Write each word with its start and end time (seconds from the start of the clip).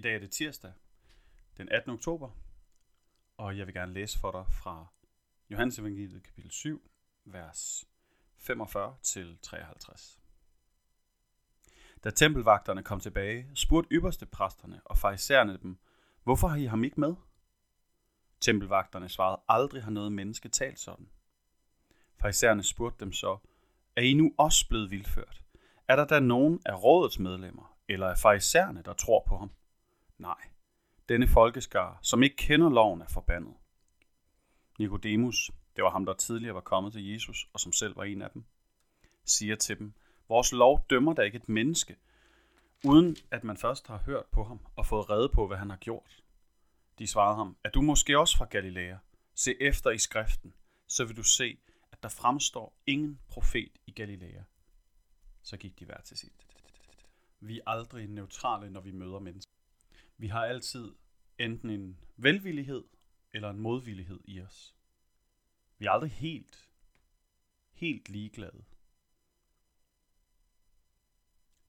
I 0.00 0.02
dag 0.02 0.14
er 0.14 0.18
det 0.18 0.30
tirsdag, 0.30 0.72
den 1.56 1.68
18. 1.68 1.92
oktober, 1.92 2.30
og 3.36 3.58
jeg 3.58 3.66
vil 3.66 3.74
gerne 3.74 3.92
læse 3.92 4.18
for 4.18 4.30
dig 4.30 4.44
fra 4.52 4.86
Johannes 5.50 5.78
Evangeliet 5.78 6.22
kapitel 6.22 6.50
7, 6.50 6.90
vers 7.24 7.88
45 8.36 8.96
til 9.02 9.38
53. 9.42 10.20
Da 12.04 12.10
tempelvagterne 12.10 12.82
kom 12.82 13.00
tilbage, 13.00 13.50
spurgte 13.54 13.88
ypperste 13.92 14.26
præsterne 14.26 14.80
og 14.84 14.98
farisæerne 14.98 15.58
dem, 15.62 15.78
hvorfor 16.22 16.48
har 16.48 16.56
I 16.56 16.64
ham 16.64 16.84
ikke 16.84 17.00
med? 17.00 17.14
Tempelvagterne 18.40 19.08
svarede, 19.08 19.42
aldrig 19.48 19.82
har 19.84 19.90
noget 19.90 20.12
menneske 20.12 20.48
talt 20.48 20.78
sådan. 20.78 21.08
Farisæerne 22.20 22.62
spurgte 22.62 23.04
dem 23.04 23.12
så, 23.12 23.38
er 23.96 24.02
I 24.02 24.14
nu 24.14 24.34
også 24.38 24.68
blevet 24.68 24.90
vildført? 24.90 25.44
Er 25.88 25.96
der 25.96 26.04
da 26.04 26.20
nogen 26.20 26.60
af 26.66 26.82
rådets 26.82 27.18
medlemmer, 27.18 27.76
eller 27.88 28.08
af 28.08 28.18
farisæerne, 28.18 28.82
der 28.82 28.92
tror 28.92 29.24
på 29.28 29.36
ham? 29.36 29.50
Nej, 30.20 30.50
denne 31.08 31.28
folkeskar, 31.28 31.98
som 32.02 32.22
ikke 32.22 32.36
kender 32.36 32.70
loven, 32.70 33.02
er 33.02 33.08
forbandet. 33.08 33.54
Nikodemus, 34.78 35.50
det 35.76 35.84
var 35.84 35.90
ham, 35.90 36.04
der 36.04 36.12
tidligere 36.12 36.54
var 36.54 36.60
kommet 36.60 36.92
til 36.92 37.12
Jesus, 37.12 37.48
og 37.52 37.60
som 37.60 37.72
selv 37.72 37.96
var 37.96 38.04
en 38.04 38.22
af 38.22 38.30
dem, 38.30 38.44
siger 39.24 39.56
til 39.56 39.78
dem, 39.78 39.92
vores 40.28 40.52
lov 40.52 40.86
dømmer 40.90 41.12
da 41.12 41.22
ikke 41.22 41.36
et 41.36 41.48
menneske, 41.48 41.96
uden 42.84 43.16
at 43.30 43.44
man 43.44 43.56
først 43.56 43.86
har 43.86 43.98
hørt 43.98 44.26
på 44.26 44.44
ham 44.44 44.60
og 44.76 44.86
fået 44.86 45.10
redde 45.10 45.28
på, 45.28 45.46
hvad 45.46 45.56
han 45.56 45.70
har 45.70 45.76
gjort. 45.76 46.22
De 46.98 47.06
svarede 47.06 47.36
ham, 47.36 47.56
er 47.64 47.70
du 47.70 47.82
måske 47.82 48.18
også 48.18 48.36
fra 48.36 48.44
Galilea? 48.44 48.96
Se 49.34 49.62
efter 49.62 49.90
i 49.90 49.98
skriften, 49.98 50.54
så 50.88 51.04
vil 51.04 51.16
du 51.16 51.22
se, 51.22 51.58
at 51.92 52.02
der 52.02 52.08
fremstår 52.08 52.76
ingen 52.86 53.20
profet 53.28 53.72
i 53.86 53.92
Galilea. 53.92 54.42
Så 55.42 55.56
gik 55.56 55.78
de 55.78 55.84
hver 55.84 56.00
til 56.00 56.16
sit. 56.16 56.46
Vi 57.40 57.58
er 57.58 57.62
aldrig 57.66 58.08
neutrale, 58.08 58.70
når 58.70 58.80
vi 58.80 58.90
møder 58.90 59.18
mennesker. 59.18 59.59
Vi 60.20 60.28
har 60.28 60.44
altid 60.44 60.94
enten 61.38 61.70
en 61.70 61.98
velvillighed 62.16 62.84
eller 63.32 63.50
en 63.50 63.58
modvillighed 63.58 64.20
i 64.24 64.40
os. 64.40 64.74
Vi 65.78 65.86
er 65.86 65.90
aldrig 65.90 66.10
helt, 66.10 66.68
helt 67.72 68.08
ligeglade. 68.08 68.64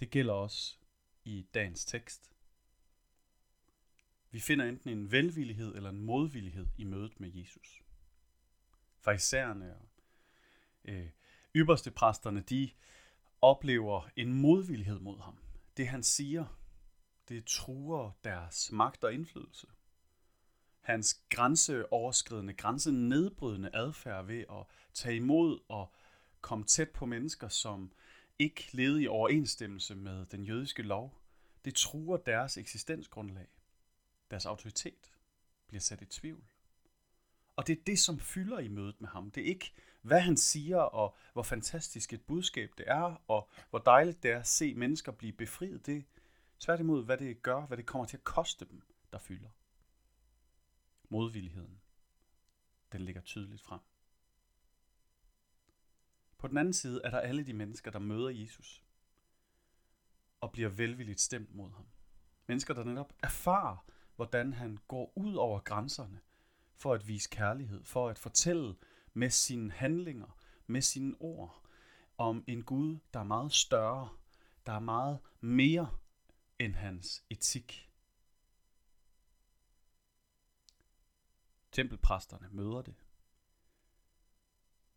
Det 0.00 0.10
gælder 0.10 0.32
også 0.32 0.76
i 1.24 1.46
dagens 1.54 1.84
tekst. 1.84 2.32
Vi 4.30 4.40
finder 4.40 4.64
enten 4.64 4.90
en 4.90 5.12
velvillighed 5.12 5.74
eller 5.74 5.90
en 5.90 6.00
modvillighed 6.00 6.66
i 6.78 6.84
mødet 6.84 7.20
med 7.20 7.30
Jesus. 7.34 7.82
Farisæerne 9.00 9.76
og 9.76 9.88
øh, 10.84 11.10
ypperste 11.56 11.90
præsterne, 11.90 12.40
de 12.40 12.70
oplever 13.40 14.08
en 14.16 14.34
modvillighed 14.34 14.98
mod 14.98 15.20
ham. 15.20 15.38
Det 15.76 15.88
han 15.88 16.02
siger, 16.02 16.63
det 17.28 17.44
truer 17.44 18.10
deres 18.24 18.72
magt 18.72 19.04
og 19.04 19.14
indflydelse. 19.14 19.66
Hans 20.80 21.20
grænseoverskridende, 21.30 22.52
grænsenedbrydende 22.52 23.70
adfærd 23.74 24.26
ved 24.26 24.40
at 24.40 24.66
tage 24.94 25.16
imod 25.16 25.60
og 25.68 25.92
komme 26.40 26.64
tæt 26.64 26.90
på 26.90 27.06
mennesker, 27.06 27.48
som 27.48 27.92
ikke 28.38 28.68
levede 28.72 29.02
i 29.02 29.08
overensstemmelse 29.08 29.94
med 29.94 30.26
den 30.26 30.44
jødiske 30.44 30.82
lov, 30.82 31.18
det 31.64 31.74
truer 31.74 32.16
deres 32.16 32.56
eksistensgrundlag. 32.56 33.46
Deres 34.30 34.46
autoritet 34.46 35.12
bliver 35.66 35.80
sat 35.80 36.02
i 36.02 36.06
tvivl. 36.06 36.44
Og 37.56 37.66
det 37.66 37.78
er 37.78 37.82
det, 37.86 37.98
som 37.98 38.18
fylder 38.20 38.58
i 38.58 38.68
mødet 38.68 39.00
med 39.00 39.08
ham. 39.08 39.30
Det 39.30 39.40
er 39.42 39.46
ikke, 39.46 39.72
hvad 40.02 40.20
han 40.20 40.36
siger, 40.36 40.78
og 40.78 41.16
hvor 41.32 41.42
fantastisk 41.42 42.12
et 42.12 42.22
budskab 42.22 42.70
det 42.78 42.84
er, 42.88 43.22
og 43.28 43.48
hvor 43.70 43.78
dejligt 43.78 44.22
det 44.22 44.30
er 44.30 44.38
at 44.38 44.46
se 44.46 44.74
mennesker 44.74 45.12
blive 45.12 45.32
befriet. 45.32 45.86
Det 45.86 45.96
er 45.96 46.02
tværtimod, 46.64 47.04
hvad 47.04 47.18
det 47.18 47.42
gør, 47.42 47.66
hvad 47.66 47.76
det 47.76 47.86
kommer 47.86 48.06
til 48.06 48.16
at 48.16 48.24
koste 48.24 48.64
dem, 48.64 48.82
der 49.12 49.18
fylder. 49.18 49.50
Modvilligheden, 51.08 51.80
den 52.92 53.00
ligger 53.00 53.20
tydeligt 53.20 53.62
frem. 53.62 53.80
På 56.38 56.48
den 56.48 56.58
anden 56.58 56.74
side 56.74 57.00
er 57.04 57.10
der 57.10 57.20
alle 57.20 57.46
de 57.46 57.52
mennesker, 57.52 57.90
der 57.90 57.98
møder 57.98 58.28
Jesus 58.28 58.84
og 60.40 60.52
bliver 60.52 60.68
velvilligt 60.68 61.20
stemt 61.20 61.54
mod 61.54 61.70
ham. 61.70 61.86
Mennesker, 62.46 62.74
der 62.74 62.84
netop 62.84 63.12
erfarer, 63.22 63.86
hvordan 64.16 64.52
han 64.52 64.78
går 64.88 65.12
ud 65.16 65.34
over 65.34 65.60
grænserne 65.60 66.20
for 66.74 66.94
at 66.94 67.08
vise 67.08 67.28
kærlighed, 67.30 67.84
for 67.84 68.08
at 68.08 68.18
fortælle 68.18 68.76
med 69.12 69.30
sine 69.30 69.72
handlinger, 69.72 70.38
med 70.66 70.80
sine 70.80 71.14
ord, 71.20 71.62
om 72.18 72.44
en 72.46 72.62
Gud, 72.62 72.98
der 73.14 73.20
er 73.20 73.24
meget 73.24 73.52
større, 73.52 74.08
der 74.66 74.72
er 74.72 74.80
meget 74.80 75.18
mere 75.40 75.98
end 76.58 76.74
hans 76.74 77.24
etik. 77.30 77.90
Tempelpræsterne 81.72 82.48
møder 82.50 82.82
det. 82.82 82.94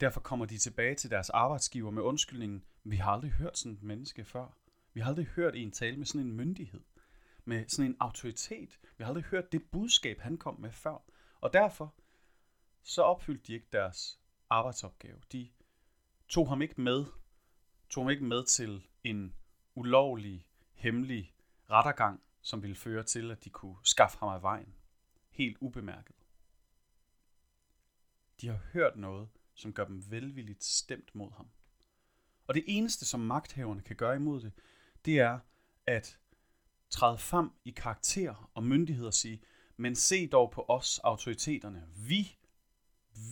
Derfor 0.00 0.20
kommer 0.20 0.46
de 0.46 0.58
tilbage 0.58 0.94
til 0.94 1.10
deres 1.10 1.30
arbejdsgiver 1.30 1.90
med 1.90 2.02
undskyldningen, 2.02 2.64
vi 2.84 2.96
har 2.96 3.12
aldrig 3.12 3.30
hørt 3.30 3.58
sådan 3.58 3.72
et 3.72 3.82
menneske 3.82 4.24
før. 4.24 4.56
Vi 4.92 5.00
har 5.00 5.08
aldrig 5.08 5.26
hørt 5.26 5.56
en 5.56 5.72
tale 5.72 5.96
med 5.96 6.06
sådan 6.06 6.26
en 6.26 6.32
myndighed, 6.32 6.80
med 7.44 7.68
sådan 7.68 7.90
en 7.90 7.96
autoritet. 8.00 8.78
Vi 8.96 9.04
har 9.04 9.08
aldrig 9.08 9.24
hørt 9.24 9.52
det 9.52 9.70
budskab, 9.70 10.20
han 10.20 10.38
kom 10.38 10.60
med 10.60 10.72
før. 10.72 11.02
Og 11.40 11.52
derfor 11.52 11.94
så 12.82 13.02
opfyldte 13.02 13.46
de 13.46 13.54
ikke 13.54 13.68
deres 13.72 14.20
arbejdsopgave. 14.50 15.20
De 15.32 15.50
tog 16.28 16.48
ham 16.48 16.62
ikke 16.62 16.80
med, 16.80 17.04
tog 17.90 18.04
ham 18.04 18.10
ikke 18.10 18.24
med 18.24 18.44
til 18.44 18.88
en 19.04 19.34
ulovlig, 19.74 20.46
hemmelig 20.72 21.34
rettergang, 21.70 22.22
som 22.40 22.62
ville 22.62 22.76
føre 22.76 23.02
til, 23.02 23.30
at 23.30 23.44
de 23.44 23.50
kunne 23.50 23.76
skaffe 23.82 24.18
ham 24.18 24.28
af 24.28 24.42
vejen. 24.42 24.74
Helt 25.30 25.56
ubemærket. 25.60 26.16
De 28.40 28.48
har 28.48 28.60
hørt 28.72 28.96
noget, 28.96 29.28
som 29.54 29.72
gør 29.72 29.84
dem 29.84 30.10
velvilligt 30.10 30.64
stemt 30.64 31.14
mod 31.14 31.30
ham. 31.36 31.48
Og 32.46 32.54
det 32.54 32.64
eneste, 32.66 33.04
som 33.04 33.20
magthaverne 33.20 33.82
kan 33.82 33.96
gøre 33.96 34.16
imod 34.16 34.40
det, 34.40 34.52
det 35.04 35.18
er 35.18 35.38
at 35.86 36.18
træde 36.90 37.18
frem 37.18 37.50
i 37.64 37.70
karakter 37.70 38.50
og 38.54 38.64
myndighed 38.64 39.06
og 39.06 39.14
sige, 39.14 39.42
men 39.76 39.96
se 39.96 40.26
dog 40.26 40.50
på 40.50 40.64
os, 40.68 40.98
autoriteterne. 40.98 41.88
Vi, 41.96 42.38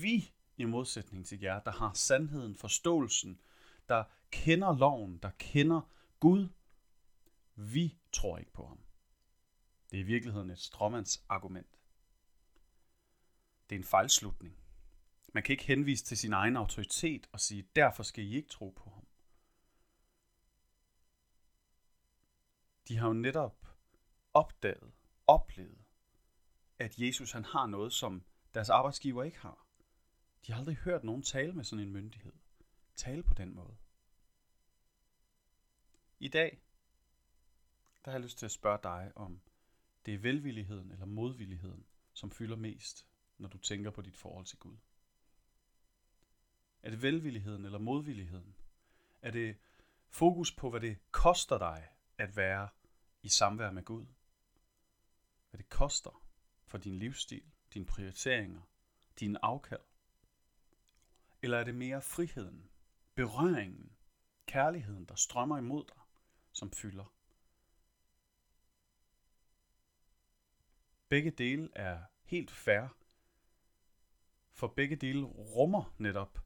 vi 0.00 0.32
i 0.56 0.64
modsætning 0.64 1.26
til 1.26 1.40
jer, 1.40 1.60
der 1.60 1.70
har 1.70 1.92
sandheden, 1.94 2.56
forståelsen, 2.56 3.40
der 3.88 4.04
kender 4.30 4.76
loven, 4.78 5.18
der 5.18 5.30
kender 5.38 5.80
Gud. 6.20 6.48
Vi 7.62 7.98
tror 8.12 8.38
ikke 8.38 8.52
på 8.52 8.66
ham. 8.66 8.84
Det 9.90 9.96
er 9.96 10.00
i 10.00 10.06
virkeligheden 10.06 10.50
et 10.50 10.58
stråmands 10.58 11.24
argument. 11.28 11.80
Det 13.70 13.76
er 13.76 13.80
en 13.80 13.84
fejlslutning. 13.84 14.56
Man 15.32 15.42
kan 15.42 15.52
ikke 15.52 15.64
henvise 15.64 16.04
til 16.04 16.18
sin 16.18 16.32
egen 16.32 16.56
autoritet 16.56 17.28
og 17.32 17.40
sige, 17.40 17.68
derfor 17.76 18.02
skal 18.02 18.24
I 18.24 18.34
ikke 18.34 18.48
tro 18.48 18.70
på 18.70 18.90
ham. 18.90 19.06
De 22.88 22.96
har 22.96 23.06
jo 23.06 23.12
netop 23.12 23.66
opdaget, 24.34 24.92
oplevet, 25.26 25.84
at 26.78 26.98
Jesus 26.98 27.32
han 27.32 27.44
har 27.44 27.66
noget, 27.66 27.92
som 27.92 28.24
deres 28.54 28.70
arbejdsgiver 28.70 29.22
ikke 29.22 29.38
har. 29.38 29.66
De 30.46 30.52
har 30.52 30.58
aldrig 30.58 30.76
hørt 30.76 31.04
nogen 31.04 31.22
tale 31.22 31.52
med 31.52 31.64
sådan 31.64 31.86
en 31.86 31.92
myndighed. 31.92 32.32
Tale 32.94 33.22
på 33.22 33.34
den 33.34 33.54
måde. 33.54 33.76
I 36.18 36.28
dag, 36.28 36.62
der 38.04 38.10
har 38.10 38.18
jeg 38.18 38.22
lyst 38.22 38.38
til 38.38 38.46
at 38.46 38.52
spørge 38.52 38.78
dig 38.82 39.12
om, 39.14 39.40
det 40.06 40.14
er 40.14 40.18
velvilligheden 40.18 40.90
eller 40.90 41.06
modvilligheden, 41.06 41.86
som 42.12 42.30
fylder 42.30 42.56
mest, 42.56 43.06
når 43.38 43.48
du 43.48 43.58
tænker 43.58 43.90
på 43.90 44.02
dit 44.02 44.16
forhold 44.16 44.46
til 44.46 44.58
Gud. 44.58 44.76
Er 46.82 46.90
det 46.90 47.02
velvilligheden 47.02 47.64
eller 47.64 47.78
modvilligheden? 47.78 48.56
Er 49.22 49.30
det 49.30 49.56
fokus 50.08 50.52
på, 50.52 50.70
hvad 50.70 50.80
det 50.80 50.98
koster 51.10 51.58
dig 51.58 51.88
at 52.18 52.36
være 52.36 52.68
i 53.22 53.28
samvær 53.28 53.70
med 53.70 53.84
Gud? 53.84 54.06
Hvad 55.50 55.58
det 55.58 55.68
koster 55.68 56.22
for 56.66 56.78
din 56.78 56.98
livsstil, 56.98 57.52
dine 57.74 57.86
prioriteringer, 57.86 58.60
dine 59.20 59.44
afkald? 59.44 59.80
Eller 61.42 61.58
er 61.58 61.64
det 61.64 61.74
mere 61.74 62.02
friheden, 62.02 62.70
berøringen, 63.14 63.96
kærligheden, 64.46 65.04
der 65.04 65.14
strømmer 65.14 65.58
imod 65.58 65.84
dig, 65.84 66.02
som 66.52 66.70
fylder? 66.70 67.19
Begge 71.10 71.30
dele 71.30 71.68
er 71.74 71.98
helt 72.24 72.50
fair, 72.50 72.88
for 74.52 74.66
begge 74.66 74.96
dele 74.96 75.24
rummer 75.26 75.94
netop 75.98 76.38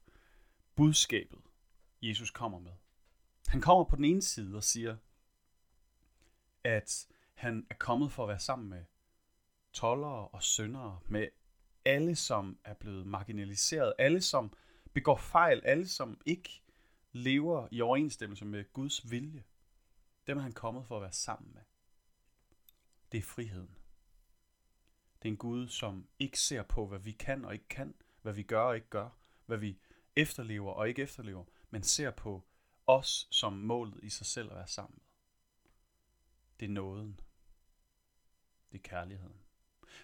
budskabet, 0.75 1.39
Jesus 2.03 2.31
kommer 2.31 2.59
med. 2.59 2.73
Han 3.47 3.61
kommer 3.61 3.85
på 3.85 3.97
den 3.97 4.05
ene 4.05 4.23
side 4.23 4.57
og 4.57 4.65
siger, 4.65 4.97
at 6.65 7.09
han 7.35 7.67
er 7.71 7.75
kommet 7.75 8.13
for 8.13 8.23
at 8.23 8.29
være 8.29 8.39
sammen 8.39 8.69
med 8.69 8.85
tollere 9.73 10.29
og 10.29 10.43
syndere, 10.43 11.01
med 11.07 11.29
alle, 11.85 12.17
som 12.17 12.59
er 12.65 12.75
blevet 12.75 13.07
marginaliseret, 13.07 13.95
alle, 13.99 14.21
som 14.21 14.53
begår 14.93 15.17
fejl, 15.17 15.61
alle, 15.65 15.89
som 15.89 16.21
ikke 16.27 16.63
lever 17.13 17.69
i 17.71 17.81
overensstemmelse 17.81 18.45
med 18.45 18.73
Guds 18.73 19.11
vilje. 19.11 19.45
Dem 20.27 20.39
er 20.39 20.43
han 20.43 20.53
kommet 20.53 20.87
for 20.87 20.97
at 20.97 21.03
være 21.03 21.13
sammen 21.13 21.51
med. 21.55 21.63
det 23.13 23.19
er 23.19 23.23
friheden. 23.23 23.77
Det 25.25 25.29
er 25.29 25.33
en 25.33 25.39
Gud, 25.39 25.69
som 25.69 26.09
ikke 26.19 26.41
ser 26.41 26.63
på, 26.63 26.87
hvad 26.87 26.99
vi 26.99 27.13
kan 27.13 27.45
og 27.45 27.53
ikke 27.53 27.69
kan, 27.69 27.95
hvad 28.23 28.33
vi 28.33 28.43
gør 28.43 28.61
og 28.61 28.75
ikke 28.75 28.89
gør, 28.89 29.09
hvad 29.47 29.59
vi 29.59 29.79
efterlever 30.17 30.73
og 30.73 30.89
ikke 30.89 31.03
efterlever, 31.03 31.45
men 31.71 31.83
ser 31.83 32.11
på 32.11 32.49
os 32.87 33.29
som 33.31 33.53
målet 33.53 34.05
i 34.05 34.09
sig 34.09 34.27
selv 34.27 34.51
at 34.51 34.57
være 34.57 34.67
sammen 34.67 34.95
med. 34.95 35.05
Det 36.61 36.67
er 36.67 36.71
nåden. 36.71 37.21
Det 38.73 38.79
er 38.79 38.83
kærligheden. 38.83 39.41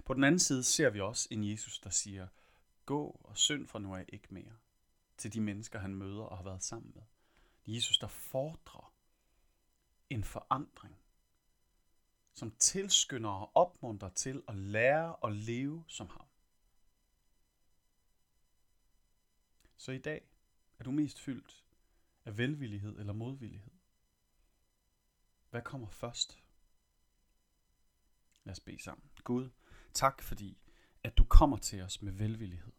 På 0.05 0.15
den 0.15 0.25
anden 0.25 0.39
side 0.39 0.65
ser 0.65 0.91
vi 0.91 1.01
også 1.01 1.29
en 1.31 1.51
Jesus, 1.51 1.79
der 1.79 1.91
siger, 1.91 2.29
gå 2.87 3.21
og 3.25 3.39
synd 3.39 3.67
fra 3.67 3.79
nu 3.79 3.97
af 3.97 4.05
ikke 4.09 4.35
mere, 4.35 4.57
til 5.17 5.33
de 5.33 5.41
mennesker, 5.41 5.79
han 5.79 5.95
møder 5.95 6.23
og 6.23 6.37
har 6.37 6.45
været 6.45 6.63
sammen 6.63 6.93
med. 6.95 7.03
Jesus, 7.75 7.99
der 7.99 8.09
fordrer 8.09 8.95
en 10.11 10.25
forandring, 10.25 10.97
som 12.35 12.51
tilskynder 12.51 13.31
og 13.31 13.51
opmuntrer 13.55 14.09
til 14.09 14.43
at 14.49 14.57
lære 14.57 15.17
og 15.17 15.33
leve 15.33 15.85
som 15.89 16.09
ham. 16.09 16.27
Så 19.77 19.93
i 19.93 19.99
dag 19.99 20.31
er 20.79 20.85
du 20.85 20.91
mest 20.91 21.21
fyldt 21.21 21.65
af 22.25 22.39
velvillighed 22.39 22.99
eller 22.99 23.13
modvillighed. 23.13 23.73
Hvad 25.51 25.63
kommer 25.63 25.89
først? 25.89 26.45
Lad 28.45 28.53
os 28.53 28.61
bede 28.61 28.83
sammen. 28.83 29.11
Gud, 29.25 29.51
tak 29.93 30.23
fordi, 30.23 30.59
at 31.03 31.19
du 31.19 31.25
kommer 31.25 31.57
til 31.57 31.83
os 31.83 32.03
med 32.03 32.13
velvillighed. 32.13 32.73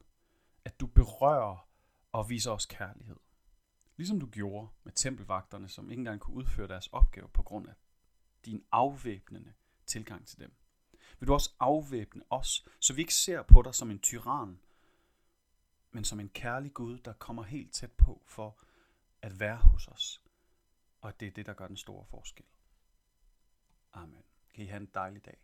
At 0.65 0.79
du 0.79 0.87
berører 0.87 1.69
og 2.11 2.29
viser 2.29 2.51
os 2.51 2.65
kærlighed. 2.65 3.17
Ligesom 3.97 4.19
du 4.19 4.27
gjorde 4.27 4.67
med 4.83 4.93
tempelvagterne, 4.93 5.69
som 5.69 5.91
ikke 5.91 5.99
engang 5.99 6.21
kunne 6.21 6.37
udføre 6.37 6.67
deres 6.67 6.87
opgave 6.87 7.29
på 7.29 7.43
grund 7.43 7.69
af 7.69 7.73
din 8.45 8.65
afvæbnende 8.71 9.53
tilgang 9.85 10.27
til 10.27 10.39
dem. 10.39 10.53
Vil 11.19 11.27
du 11.27 11.33
også 11.33 11.51
afvæbne 11.59 12.23
os, 12.29 12.65
så 12.79 12.93
vi 12.93 13.01
ikke 13.01 13.13
ser 13.13 13.41
på 13.41 13.61
dig 13.61 13.75
som 13.75 13.91
en 13.91 13.99
tyran, 13.99 14.59
men 15.91 16.03
som 16.03 16.19
en 16.19 16.29
kærlig 16.29 16.73
Gud, 16.73 16.97
der 16.97 17.13
kommer 17.13 17.43
helt 17.43 17.73
tæt 17.73 17.91
på 17.91 18.21
for 18.25 18.57
at 19.21 19.39
være 19.39 19.57
hos 19.57 19.87
os. 19.87 20.21
Og 21.01 21.09
at 21.09 21.19
det 21.19 21.27
er 21.27 21.31
det, 21.31 21.45
der 21.45 21.53
gør 21.53 21.67
den 21.67 21.77
store 21.77 22.05
forskel. 22.05 22.45
Amen. 23.93 24.23
Kan 24.53 24.63
I 24.63 24.67
have 24.67 24.81
en 24.81 24.91
dejlig 24.93 25.25
dag. 25.25 25.37